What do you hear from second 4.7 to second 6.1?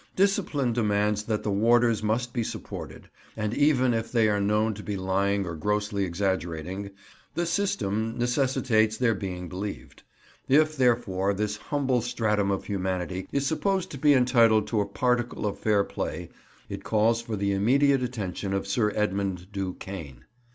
to be lying or grossly